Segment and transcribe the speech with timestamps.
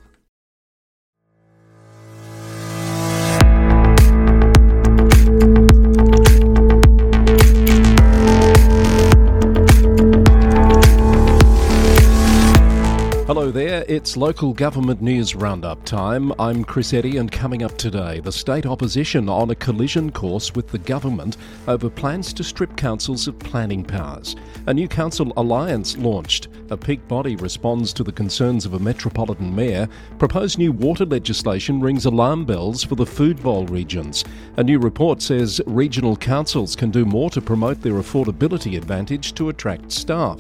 [13.87, 16.33] It's local government news roundup time.
[16.39, 20.67] I'm Chris Eddy, and coming up today, the state opposition on a collision course with
[20.69, 24.35] the government over plans to strip councils of planning powers.
[24.67, 26.49] A new council alliance launched.
[26.69, 29.87] A peak body responds to the concerns of a metropolitan mayor.
[30.19, 34.23] Proposed new water legislation rings alarm bells for the food bowl regions.
[34.57, 39.49] A new report says regional councils can do more to promote their affordability advantage to
[39.49, 40.39] attract staff.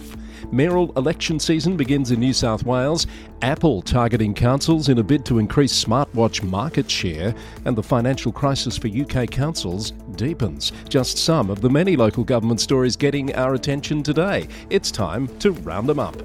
[0.51, 3.07] Mayoral election season begins in New South Wales.
[3.41, 7.33] Apple targeting councils in a bid to increase smartwatch market share,
[7.65, 10.71] and the financial crisis for UK councils deepens.
[10.89, 14.47] Just some of the many local government stories getting our attention today.
[14.69, 16.15] It's time to round them up.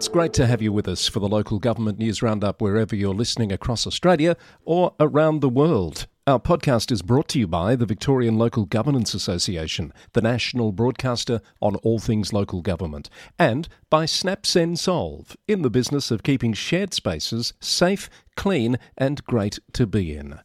[0.00, 3.12] It's great to have you with us for the local government news roundup wherever you're
[3.12, 4.34] listening across Australia
[4.64, 6.06] or around the world.
[6.26, 11.42] Our podcast is brought to you by the Victorian Local Governance Association, the national broadcaster
[11.60, 16.94] on all things local government, and by SnapSend Solve, in the business of keeping shared
[16.94, 20.40] spaces safe, clean, and great to be in.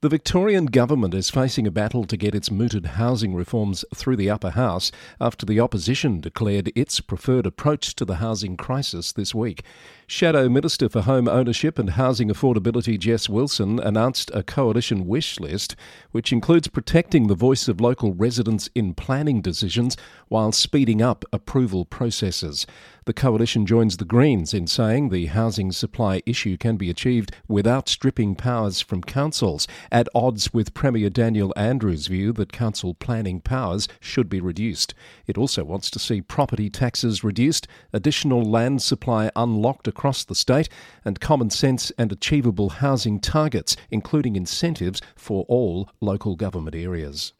[0.00, 4.30] The Victorian government is facing a battle to get its mooted housing reforms through the
[4.30, 9.62] upper house after the opposition declared its preferred approach to the housing crisis this week.
[10.08, 15.74] Shadow Minister for Home Ownership and Housing Affordability Jess Wilson announced a coalition wish list
[16.12, 19.96] which includes protecting the voice of local residents in planning decisions
[20.28, 22.66] while speeding up approval processes.
[23.04, 27.88] The coalition joins the Greens in saying the housing supply issue can be achieved without
[27.88, 33.88] stripping powers from councils, at odds with Premier Daniel Andrews' view that council planning powers
[34.00, 34.94] should be reduced.
[35.26, 40.68] It also wants to see property taxes reduced, additional land supply unlocked across the state,
[41.06, 47.32] and common sense and achievable housing targets, including incentives for all local government areas.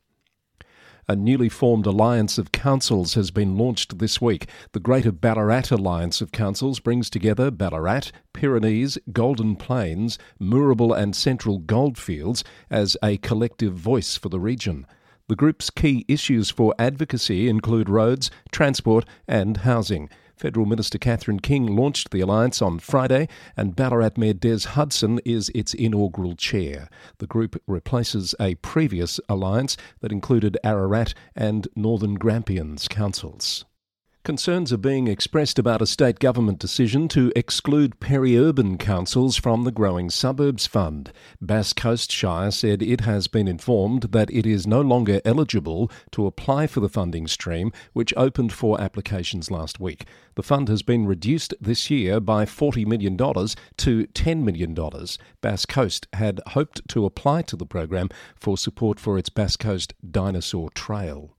[1.07, 4.49] A newly formed alliance of councils has been launched this week.
[4.73, 11.59] The Greater Ballarat Alliance of Councils brings together Ballarat, Pyrenees, Golden Plains, Moorabool, and Central
[11.59, 14.87] Goldfields as a collective voice for the region.
[15.29, 20.09] The group's key issues for advocacy include roads, transport, and housing.
[20.37, 23.27] Federal Minister Catherine King launched the alliance on Friday,
[23.57, 26.91] and Ballarat Mayor Des Hudson is its inaugural chair.
[27.19, 33.65] The group replaces a previous alliance that included Ararat and Northern Grampians councils.
[34.27, 39.71] Concerns are being expressed about a state government decision to exclude peri-urban councils from the
[39.71, 41.13] Growing Suburbs Fund.
[41.41, 46.27] Bass Coast Shire said it has been informed that it is no longer eligible to
[46.27, 50.07] apply for the funding stream, which opened for applications last week.
[50.35, 54.75] The fund has been reduced this year by $40 million to $10 million.
[55.41, 59.95] Bass Coast had hoped to apply to the program for support for its Bass Coast
[60.11, 61.36] Dinosaur Trail.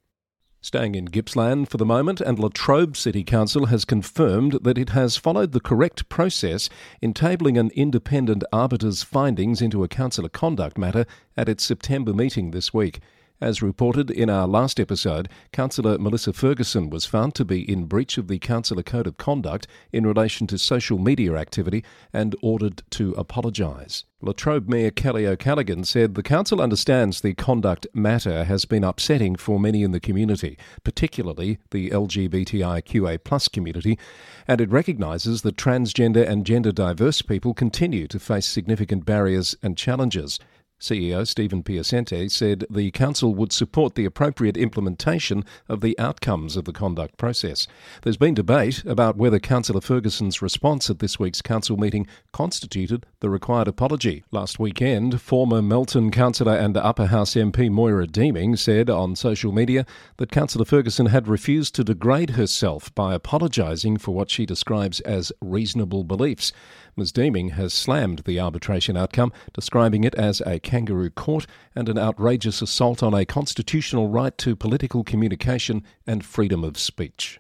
[0.59, 5.15] Staying in Gippsland for the moment, and Latrobe City Council has confirmed that it has
[5.15, 6.67] followed the correct process
[6.99, 11.05] in tabling an independent arbiter's findings into a councillor conduct matter
[11.37, 12.99] at its September meeting this week.
[13.39, 18.17] As reported in our last episode, Councillor Melissa Ferguson was found to be in breach
[18.17, 23.11] of the Councillor Code of Conduct in relation to social media activity and ordered to
[23.11, 24.05] apologise.
[24.19, 29.59] Latrobe Mayor Kelly O'Callaghan said the council understands the conduct matter has been upsetting for
[29.59, 33.99] many in the community, particularly the LGBTIQA plus community,
[34.47, 39.77] and it recognises that transgender and gender diverse people continue to face significant barriers and
[39.77, 40.39] challenges.
[40.79, 46.65] CEO Stephen Piasente said the Council would support the appropriate implementation of the outcomes of
[46.65, 47.67] the conduct process.
[48.03, 53.29] There's been debate about whether Councillor Ferguson's response at this week's Council meeting constituted the
[53.29, 54.23] required apology.
[54.31, 59.83] Last weekend, former Melton Councillor and Upper House MP Moira Deeming said on social media
[60.17, 65.31] that Councillor Ferguson had refused to degrade herself by apologising for what she describes as
[65.41, 66.53] reasonable beliefs.
[66.97, 67.11] Ms.
[67.11, 71.45] Deeming has slammed the arbitration outcome, describing it as a kangaroo court
[71.75, 77.39] and an outrageous assault on a constitutional right to political communication and freedom of speech.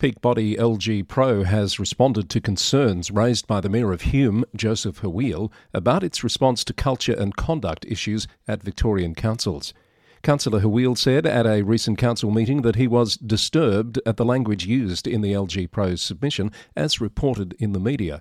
[0.00, 5.02] Peak body LG Pro has responded to concerns raised by the Mayor of Hume, Joseph
[5.02, 9.72] Haweil, about its response to culture and conduct issues at Victorian councils.
[10.24, 14.66] Councillor Haweil said at a recent council meeting that he was disturbed at the language
[14.66, 18.20] used in the LG Pro's submission, as reported in the media.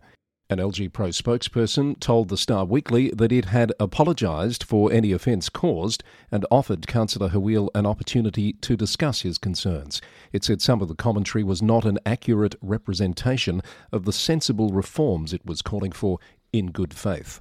[0.49, 5.47] An LG Pro spokesperson told the Star Weekly that it had apologised for any offence
[5.47, 10.01] caused and offered Councillor Haweil an opportunity to discuss his concerns.
[10.33, 13.61] It said some of the commentary was not an accurate representation
[13.93, 16.19] of the sensible reforms it was calling for
[16.51, 17.39] in good faith.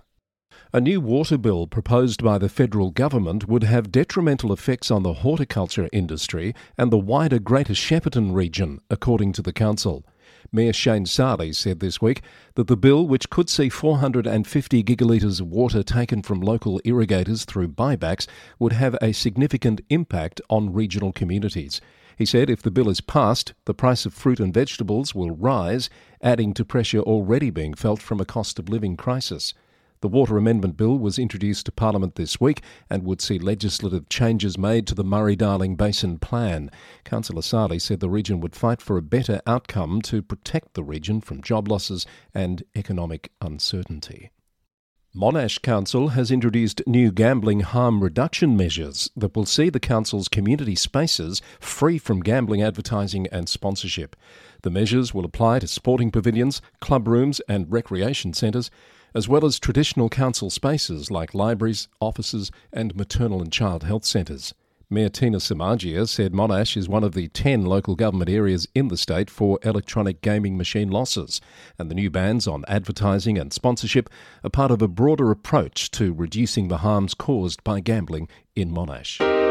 [0.72, 5.14] A new water bill proposed by the federal government would have detrimental effects on the
[5.14, 10.04] horticulture industry and the wider Greater Shepparton region, according to the council.
[10.50, 12.22] Mayor Shane Sali said this week
[12.54, 17.68] that the bill, which could see 450 gigalitres of water taken from local irrigators through
[17.68, 18.26] buybacks,
[18.58, 21.80] would have a significant impact on regional communities.
[22.16, 25.88] He said if the bill is passed, the price of fruit and vegetables will rise,
[26.20, 29.54] adding to pressure already being felt from a cost of living crisis.
[30.02, 32.60] The Water Amendment Bill was introduced to Parliament this week
[32.90, 36.72] and would see legislative changes made to the Murray Darling Basin Plan.
[37.04, 41.20] Councillor Sali said the region would fight for a better outcome to protect the region
[41.20, 42.04] from job losses
[42.34, 44.32] and economic uncertainty.
[45.14, 50.74] Monash Council has introduced new gambling harm reduction measures that will see the council's community
[50.74, 54.16] spaces free from gambling advertising and sponsorship.
[54.62, 58.68] The measures will apply to sporting pavilions, club rooms, and recreation centres
[59.14, 64.54] as well as traditional council spaces like libraries, offices, and maternal and child health centres.
[64.92, 68.98] Mayor Tina Samardzija said Monash is one of the 10 local government areas in the
[68.98, 71.40] state for electronic gaming machine losses,
[71.78, 74.10] and the new bans on advertising and sponsorship
[74.44, 79.41] are part of a broader approach to reducing the harms caused by gambling in Monash.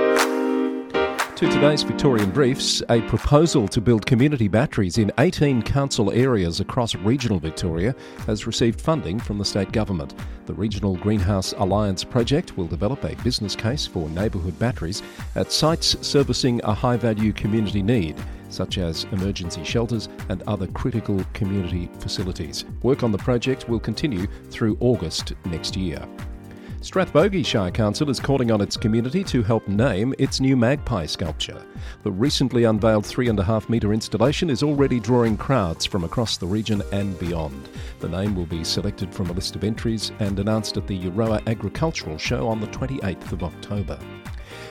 [1.41, 6.93] To today's Victorian Briefs, a proposal to build community batteries in 18 council areas across
[6.93, 7.95] regional Victoria
[8.27, 10.13] has received funding from the state government.
[10.45, 15.01] The Regional Greenhouse Alliance project will develop a business case for neighbourhood batteries
[15.33, 18.17] at sites servicing a high value community need
[18.49, 22.65] such as emergency shelters and other critical community facilities.
[22.83, 26.07] Work on the project will continue through August next year.
[26.81, 31.63] Strathbogie Shire Council is calling on its community to help name its new magpie sculpture.
[32.01, 36.37] The recently unveiled three and a half metre installation is already drawing crowds from across
[36.37, 37.69] the region and beyond.
[37.99, 41.45] The name will be selected from a list of entries and announced at the Euroa
[41.45, 43.99] Agricultural Show on the 28th of October.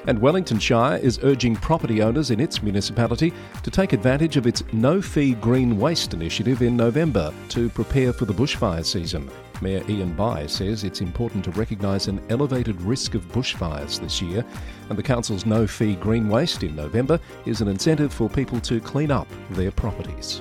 [0.09, 4.65] And Wellington Shire is urging property owners in its municipality to take advantage of its
[4.73, 9.31] no fee green waste initiative in November to prepare for the bushfire season.
[9.61, 14.45] Mayor Ian Bye says it's important to recognise an elevated risk of bushfires this year,
[14.89, 18.81] and the Council's no fee green waste in November is an incentive for people to
[18.81, 20.41] clean up their properties.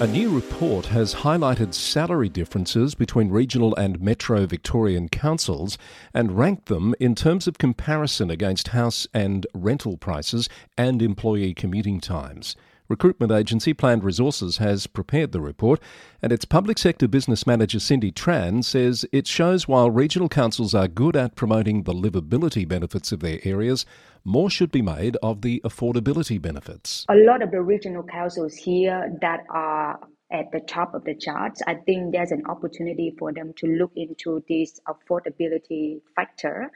[0.00, 5.76] A new report has highlighted salary differences between regional and metro Victorian councils
[6.14, 11.98] and ranked them in terms of comparison against house and rental prices and employee commuting
[11.98, 12.54] times.
[12.88, 15.78] Recruitment agency Planned Resources has prepared the report,
[16.22, 20.88] and its public sector business manager Cindy Tran says it shows while regional councils are
[20.88, 23.84] good at promoting the livability benefits of their areas,
[24.24, 27.04] more should be made of the affordability benefits.
[27.10, 30.00] A lot of the regional councils here that are
[30.32, 33.92] at the top of the charts, I think there's an opportunity for them to look
[33.96, 36.70] into this affordability factor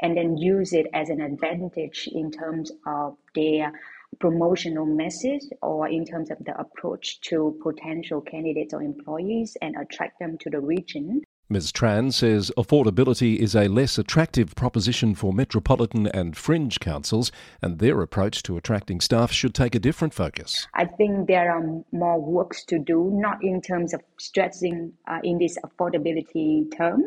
[0.00, 3.72] and then use it as an advantage in terms of their
[4.20, 10.18] promotional message or in terms of the approach to potential candidates or employees and attract
[10.18, 11.22] them to the region.
[11.50, 11.72] Ms.
[11.72, 18.02] Tran says affordability is a less attractive proposition for metropolitan and fringe councils, and their
[18.02, 20.66] approach to attracting staff should take a different focus.
[20.74, 25.38] I think there are more works to do, not in terms of stressing uh, in
[25.38, 27.02] this affordability term,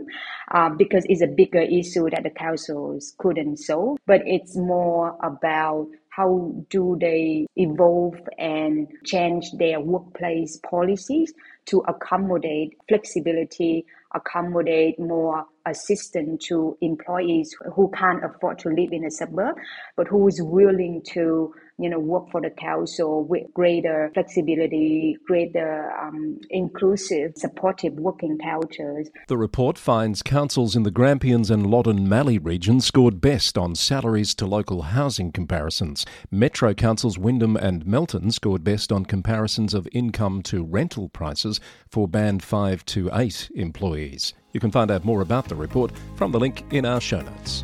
[0.49, 5.87] uh, because it's a bigger issue that the councils couldn't solve, but it's more about
[6.11, 11.33] how do they evolve and change their workplace policies
[11.65, 19.11] to accommodate flexibility, accommodate more assistance to employees who can't afford to live in a
[19.11, 19.55] suburb,
[19.95, 25.91] but who is willing to you know, work for the council with greater flexibility, greater
[25.99, 29.09] um, inclusive, supportive working cultures.
[29.27, 34.35] The report finds councils in the Grampians and Loddon Mallee region scored best on salaries
[34.35, 36.05] to local housing comparisons.
[36.29, 42.07] Metro councils Wyndham and Melton scored best on comparisons of income to rental prices for
[42.07, 44.35] band 5 to 8 employees.
[44.53, 47.63] You can find out more about the report from the link in our show notes.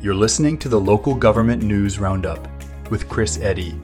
[0.00, 2.48] You're listening to the Local Government News Roundup
[2.90, 3.78] with Chris Eddy.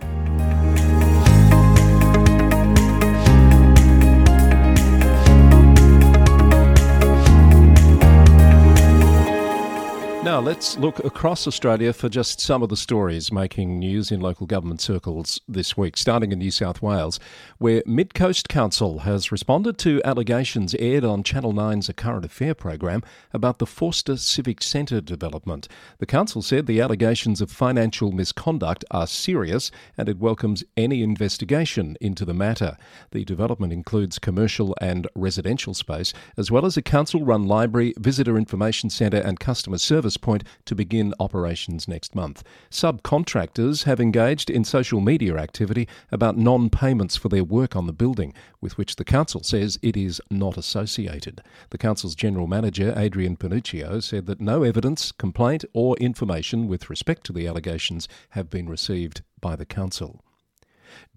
[10.32, 14.46] Now, let's look across Australia for just some of the stories making news in local
[14.46, 17.20] government circles this week, starting in New South Wales,
[17.58, 22.54] where Mid Coast Council has responded to allegations aired on Channel 9's A Current Affair
[22.54, 23.02] program
[23.34, 25.68] about the Forster Civic Centre development.
[25.98, 31.98] The council said the allegations of financial misconduct are serious and it welcomes any investigation
[32.00, 32.78] into the matter.
[33.10, 38.38] The development includes commercial and residential space, as well as a council run library, visitor
[38.38, 42.42] information centre, and customer service Point to begin operations next month.
[42.70, 47.92] Subcontractors have engaged in social media activity about non payments for their work on the
[47.92, 51.42] building, with which the council says it is not associated.
[51.70, 57.24] The council's general manager, Adrian Panuccio, said that no evidence, complaint, or information with respect
[57.26, 60.22] to the allegations have been received by the council.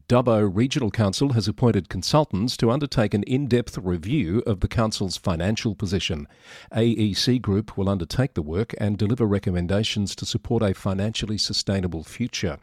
[0.08, 5.18] Dubbo Regional Council has appointed consultants to undertake an in depth review of the Council's
[5.18, 6.28] financial position.
[6.72, 12.60] AEC Group will undertake the work and deliver recommendations to support a financially sustainable future.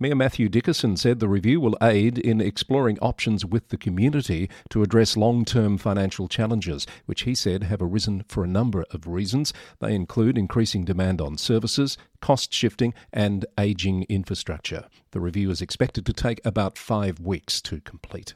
[0.00, 4.82] Mayor Matthew Dickerson said the review will aid in exploring options with the community to
[4.82, 9.52] address long term financial challenges, which he said have arisen for a number of reasons.
[9.80, 14.86] They include increasing demand on services, cost shifting, and ageing infrastructure.
[15.10, 18.34] The review is expected to take about five weeks to complete.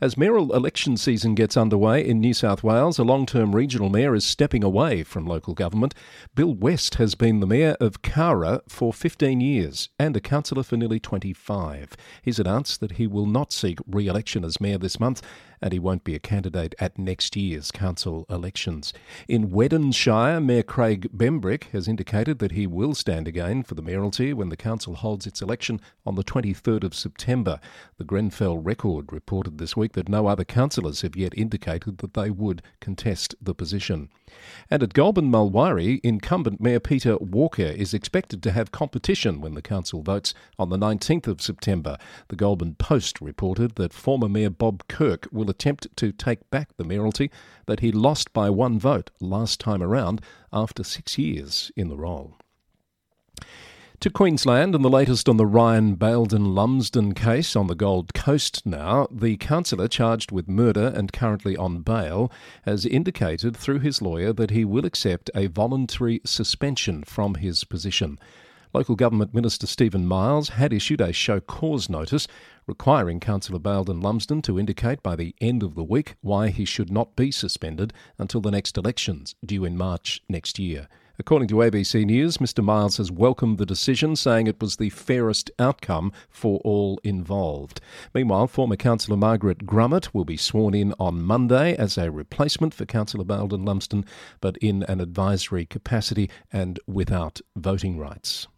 [0.00, 4.12] As mayoral election season gets underway in New South Wales, a long term regional mayor
[4.14, 5.94] is stepping away from local government.
[6.34, 10.76] Bill West has been the mayor of Cowra for 15 years and a councillor for
[10.76, 11.96] nearly 25.
[12.22, 15.22] He's announced that he will not seek re election as mayor this month
[15.62, 18.92] and he won't be a candidate at next year's council elections.
[19.28, 23.82] In Weddin Shire, Mayor Craig Bembrick has indicated that he will stand again for the
[23.82, 27.60] mayoralty when the council holds its election on the 23rd of September.
[27.96, 32.30] The Grenfell Record reported this week that no other councillors have yet indicated that they
[32.30, 34.08] would contest the position.
[34.70, 39.62] And at Goulburn Mulwaree, incumbent Mayor Peter Walker is expected to have competition when the
[39.62, 41.98] council votes on the 19th of September.
[42.28, 46.84] The Goulburn Post reported that former Mayor Bob Kirk will attempt to take back the
[46.84, 47.30] mayoralty
[47.66, 50.20] that he lost by one vote last time around
[50.52, 52.36] after six years in the role.
[54.00, 58.66] To Queensland and the latest on the Ryan Bayldon Lumsden case on the Gold Coast
[58.66, 62.32] now, the councillor charged with murder and currently on bail
[62.62, 68.18] has indicated through his lawyer that he will accept a voluntary suspension from his position.
[68.74, 72.26] Local Government Minister Steven Miles had issued a show cause notice
[72.66, 76.90] requiring Councillor Bayldon Lumsden to indicate by the end of the week why he should
[76.90, 80.88] not be suspended until the next elections, due in March next year.
[81.18, 82.64] According to ABC News, Mr.
[82.64, 87.78] Miles has welcomed the decision, saying it was the fairest outcome for all involved.
[88.14, 92.86] Meanwhile, former Councillor Margaret Grummitt will be sworn in on Monday as a replacement for
[92.86, 94.06] Councillor Bayldon Lumsden,
[94.40, 98.48] but in an advisory capacity and without voting rights.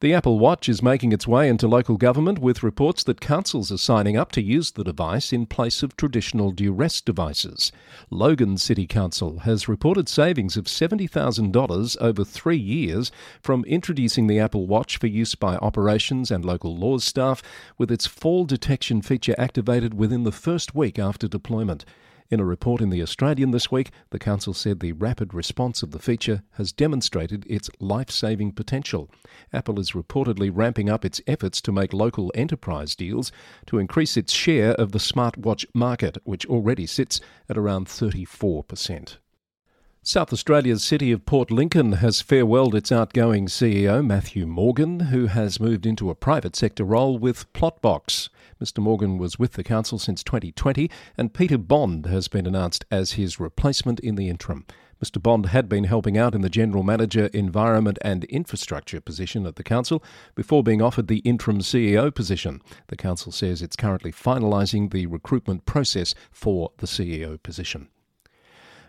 [0.00, 3.76] The Apple Watch is making its way into local government with reports that councils are
[3.76, 7.70] signing up to use the device in place of traditional duress devices.
[8.08, 14.66] Logan City Council has reported savings of $70,000 over three years from introducing the Apple
[14.66, 17.42] Watch for use by operations and local laws staff,
[17.76, 21.84] with its fall detection feature activated within the first week after deployment.
[22.30, 25.90] In a report in The Australian this week, the Council said the rapid response of
[25.90, 29.10] the feature has demonstrated its life saving potential.
[29.52, 33.32] Apple is reportedly ramping up its efforts to make local enterprise deals
[33.66, 39.16] to increase its share of the smartwatch market, which already sits at around 34%.
[40.02, 45.58] South Australia's city of Port Lincoln has farewelled its outgoing CEO, Matthew Morgan, who has
[45.58, 48.28] moved into a private sector role with Plotbox.
[48.62, 48.78] Mr.
[48.78, 53.40] Morgan was with the council since 2020, and Peter Bond has been announced as his
[53.40, 54.66] replacement in the interim.
[55.02, 55.22] Mr.
[55.22, 59.62] Bond had been helping out in the General Manager, Environment and Infrastructure position at the
[59.62, 62.60] Council before being offered the interim CEO position.
[62.88, 67.88] The Council says it's currently finalising the recruitment process for the CEO position.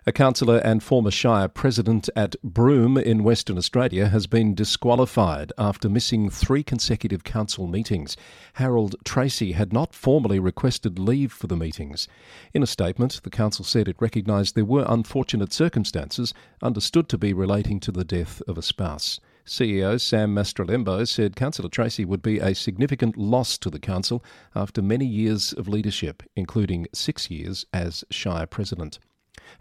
[0.08, 5.90] A councillor and former Shire president at Broome in Western Australia has been disqualified after
[5.90, 8.18] missing three consecutive council meetings.
[8.54, 12.08] Harold Tracey had not formally requested leave for the meetings.
[12.52, 17.32] In a statement, the council said it recognised there were unfortunate circumstances understood to be
[17.32, 19.20] relating to the death of a spouse.
[19.46, 24.24] CEO Sam Mastrolembo said Councillor Tracey would be a significant loss to the council
[24.56, 28.98] after many years of leadership, including six years as Shire President.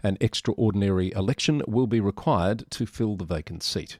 [0.03, 3.99] An extraordinary election will be required to fill the vacant seat.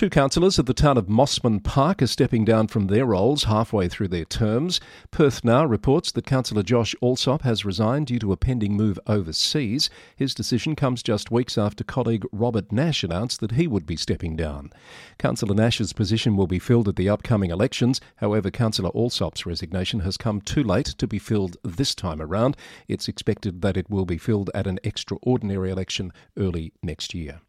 [0.00, 3.86] Two councillors at the town of Mosman Park are stepping down from their roles halfway
[3.86, 4.80] through their terms.
[5.10, 9.90] Perth Now reports that Councillor Josh Allsop has resigned due to a pending move overseas.
[10.16, 14.36] His decision comes just weeks after colleague Robert Nash announced that he would be stepping
[14.36, 14.72] down.
[15.18, 18.00] Councillor Nash's position will be filled at the upcoming elections.
[18.16, 22.56] However, Councillor Allsop's resignation has come too late to be filled this time around.
[22.88, 27.42] It's expected that it will be filled at an extraordinary election early next year.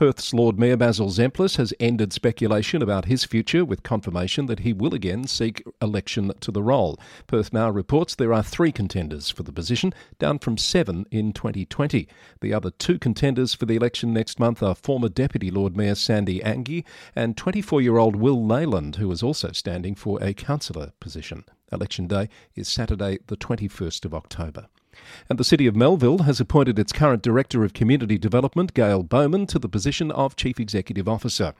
[0.00, 4.72] Perth's Lord Mayor Basil Zempilas has ended speculation about his future with confirmation that he
[4.72, 6.98] will again seek election to the role.
[7.26, 12.08] Perth now reports there are three contenders for the position, down from seven in 2020.
[12.40, 16.40] The other two contenders for the election next month are former Deputy Lord Mayor Sandy
[16.40, 21.44] Anghie and 24 year old Will Leyland, who is also standing for a councillor position.
[21.70, 24.68] Election day is Saturday, the 21st of October.
[25.28, 29.46] And the City of Melville has appointed its current Director of Community Development, Gail Bowman,
[29.46, 31.54] to the position of Chief Executive Officer.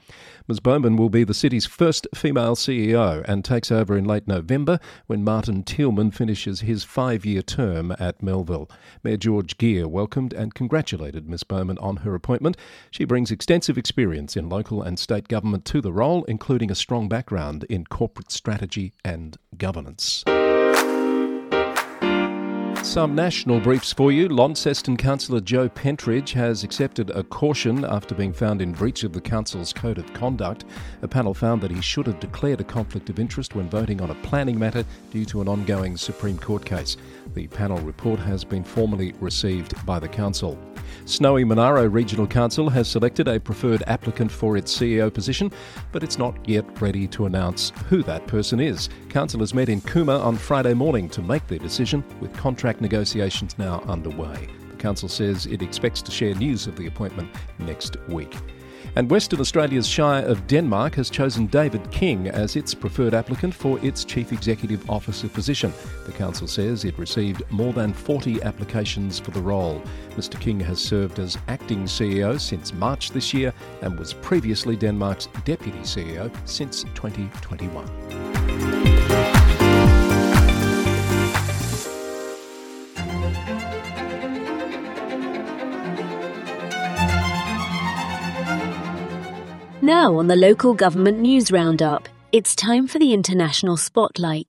[0.49, 0.61] Ms.
[0.61, 5.25] Bowman will be the city's first female CEO and takes over in late November when
[5.25, 8.69] Martin Tieleman finishes his five year term at Melville.
[9.05, 11.45] Mayor George Gear welcomed and congratulated Ms.
[11.45, 12.57] Bowman on her appointment.
[12.91, 17.09] She brings extensive experience in local and state government to the role, including a strong
[17.09, 20.25] background in corporate strategy and governance.
[22.83, 24.29] Some national briefs for you.
[24.29, 29.21] Launceston Councillor Joe Pentridge has accepted a caution after being found in breach of the
[29.21, 30.65] Council's Code of Conduct.
[31.03, 34.11] A panel found that he should have declared a conflict of interest when voting on
[34.11, 36.97] a planning matter due to an ongoing Supreme Court case.
[37.35, 40.59] The panel report has been formally received by the Council.
[41.05, 45.53] Snowy Monaro Regional Council has selected a preferred applicant for its CEO position,
[45.93, 48.89] but it's not yet ready to announce who that person is.
[49.09, 52.37] Councillors met in Cooma on Friday morning to make their decision, with
[52.71, 54.49] contract negotiations now underway.
[54.71, 57.29] The Council says it expects to share news of the appointment
[57.59, 58.33] next week.
[58.95, 63.85] And Western Australia's Shire of Denmark has chosen David King as its preferred applicant for
[63.85, 65.73] its Chief Executive Officer position.
[66.07, 69.83] The Council says it received more than 40 applications for the role.
[70.17, 70.39] Mr.
[70.39, 73.53] King has served as acting CEO since March this year
[73.83, 78.30] and was previously Denmark's Deputy CEO since 2021.
[89.91, 94.47] Now, on the local government news roundup, it's time for the international spotlight.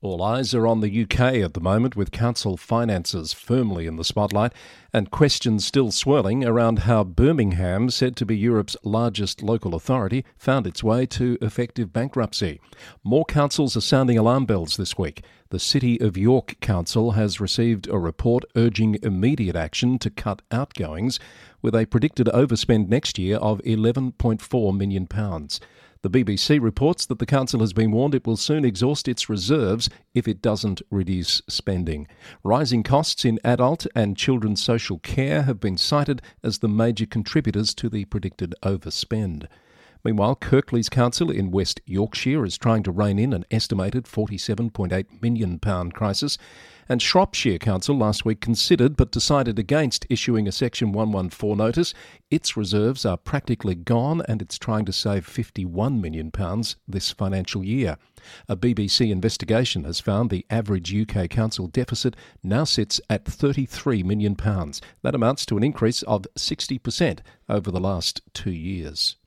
[0.00, 4.04] All eyes are on the UK at the moment, with council finances firmly in the
[4.04, 4.52] spotlight,
[4.92, 10.68] and questions still swirling around how Birmingham, said to be Europe's largest local authority, found
[10.68, 12.60] its way to effective bankruptcy.
[13.02, 15.24] More councils are sounding alarm bells this week.
[15.50, 21.18] The City of York Council has received a report urging immediate action to cut outgoings,
[21.60, 25.08] with a predicted overspend next year of £11.4 million.
[26.08, 29.90] The BBC reports that the council has been warned it will soon exhaust its reserves
[30.14, 32.08] if it doesn't reduce spending.
[32.42, 37.74] Rising costs in adult and children's social care have been cited as the major contributors
[37.74, 39.48] to the predicted overspend.
[40.02, 45.58] Meanwhile, Kirklees Council in West Yorkshire is trying to rein in an estimated £47.8 million
[45.90, 46.38] crisis,
[46.88, 51.92] and Shropshire Council last week considered but decided against issuing a Section 114 notice.
[52.30, 56.32] Its reserves are practically gone and it's trying to save £51 million
[56.88, 57.98] this financial year.
[58.48, 64.34] A BBC investigation has found the average UK council deficit now sits at £33 million.
[65.02, 69.17] That amounts to an increase of 60% over the last two years.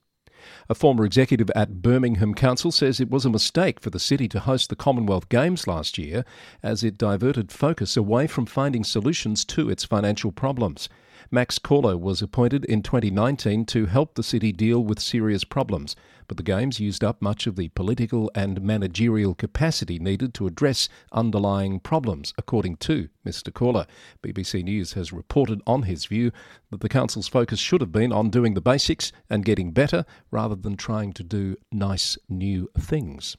[0.69, 4.39] A former executive at Birmingham Council says it was a mistake for the city to
[4.39, 6.25] host the Commonwealth Games last year
[6.63, 10.89] as it diverted focus away from finding solutions to its financial problems.
[11.29, 15.95] Max Corler was appointed in 2019 to help the city deal with serious problems,
[16.27, 20.87] but the Games used up much of the political and managerial capacity needed to address
[21.11, 23.53] underlying problems, according to Mr.
[23.53, 23.85] Corler.
[24.23, 26.31] BBC News has reported on his view
[26.69, 30.55] that the Council's focus should have been on doing the basics and getting better rather
[30.55, 33.35] than trying to do nice new things.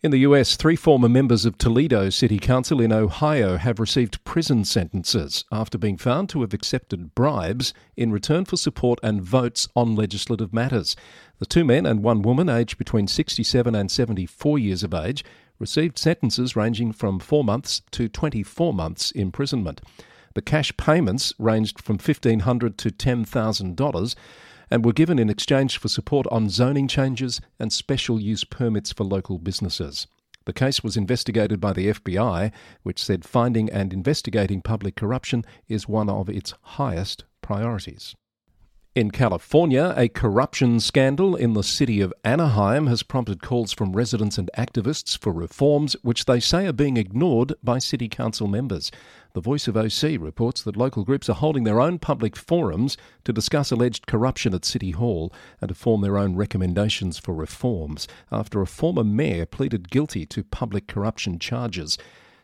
[0.00, 4.64] In the US, three former members of Toledo City Council in Ohio have received prison
[4.64, 9.96] sentences after being found to have accepted bribes in return for support and votes on
[9.96, 10.94] legislative matters.
[11.40, 15.24] The two men and one woman, aged between 67 and 74 years of age,
[15.58, 19.80] received sentences ranging from four months to 24 months imprisonment.
[20.34, 24.14] The cash payments ranged from 1,500 to $10,000
[24.70, 29.04] and were given in exchange for support on zoning changes and special use permits for
[29.04, 30.06] local businesses.
[30.44, 32.52] The case was investigated by the FBI,
[32.82, 38.14] which said finding and investigating public corruption is one of its highest priorities.
[38.98, 44.38] In California, a corruption scandal in the city of Anaheim has prompted calls from residents
[44.38, 48.90] and activists for reforms which they say are being ignored by city council members.
[49.34, 53.32] The Voice of OC reports that local groups are holding their own public forums to
[53.32, 58.60] discuss alleged corruption at City Hall and to form their own recommendations for reforms after
[58.60, 61.98] a former mayor pleaded guilty to public corruption charges.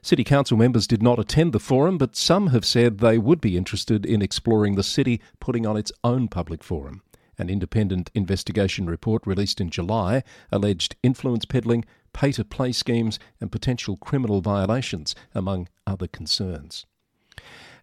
[0.04, 3.56] City Council members did not attend the forum, but some have said they would be
[3.56, 7.00] interested in exploring the city putting on its own public forum.
[7.38, 13.50] An independent investigation report released in July alleged influence peddling, pay to play schemes, and
[13.50, 16.84] potential criminal violations, among other concerns.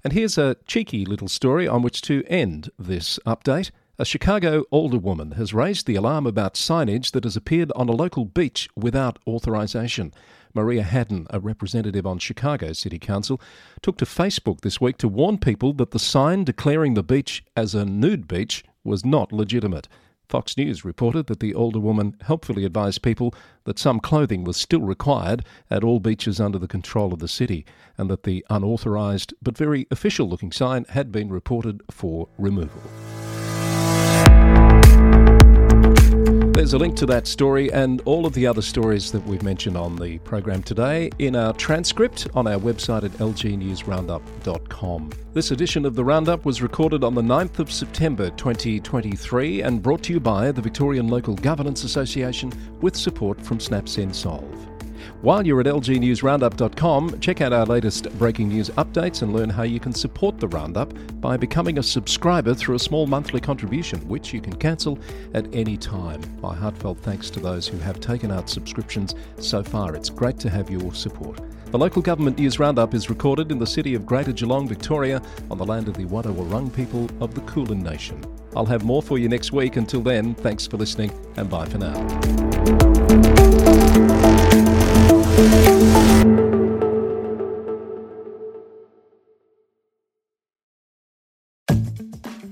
[0.03, 3.71] And here's a cheeky little story on which to end this update.
[3.97, 8.25] A Chicago alderwoman has raised the alarm about signage that has appeared on a local
[8.25, 10.13] beach without authorization.
[10.53, 13.39] Maria Hadden, a representative on Chicago City Council,
[13.81, 17.73] took to Facebook this week to warn people that the sign declaring the beach as
[17.75, 19.87] a nude beach was not legitimate.
[20.31, 23.35] Fox News reported that the older woman helpfully advised people
[23.65, 27.65] that some clothing was still required at all beaches under the control of the city,
[27.97, 32.81] and that the unauthorised but very official looking sign had been reported for removal.
[36.61, 39.75] There's a link to that story and all of the other stories that we've mentioned
[39.75, 45.09] on the program today in our transcript on our website at lgnewsroundup.com.
[45.33, 50.03] This edition of the Roundup was recorded on the 9th of September 2023 and brought
[50.03, 54.70] to you by the Victorian Local Governance Association with support from SnapSend Solve.
[55.21, 59.79] While you're at lgnewsroundup.com, check out our latest breaking news updates and learn how you
[59.79, 64.41] can support the Roundup by becoming a subscriber through a small monthly contribution, which you
[64.41, 64.97] can cancel
[65.35, 66.21] at any time.
[66.41, 69.95] My heartfelt thanks to those who have taken out subscriptions so far.
[69.95, 71.39] It's great to have your support.
[71.65, 75.59] The local government news roundup is recorded in the city of Greater Geelong, Victoria, on
[75.59, 78.25] the land of the Wadawurrung people of the Kulin Nation.
[78.55, 79.75] I'll have more for you next week.
[79.75, 81.91] Until then, thanks for listening and bye for now.
[85.41, 85.70] Thank you.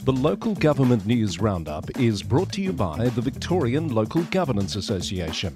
[0.09, 5.53] The Local Government News Roundup is brought to you by the Victorian Local Governance Association.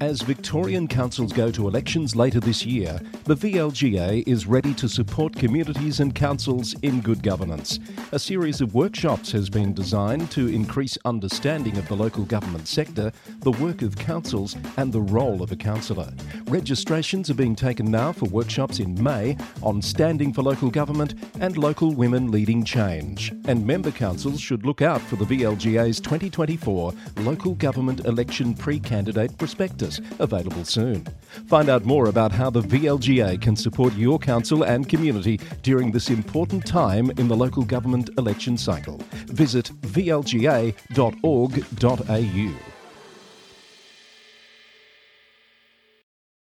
[0.00, 5.34] As Victorian councils go to elections later this year, the VLGA is ready to support
[5.34, 7.80] communities and councils in good governance.
[8.12, 13.10] A series of workshops has been designed to increase understanding of the local government sector,
[13.40, 16.12] the work of councils, and the role of a councillor.
[16.46, 21.58] Registrations are being taken now for workshops in May on standing for local government and
[21.58, 23.32] local women leading change.
[23.48, 30.02] And member councils should look out for the VLGA's 2024 Local Government Election Pre-Candidate Prospectus,
[30.18, 31.06] available soon.
[31.48, 36.10] Find out more about how the VLGA can support your council and community during this
[36.10, 39.00] important time in the local government election cycle.
[39.28, 40.30] Visit vlga.org.au.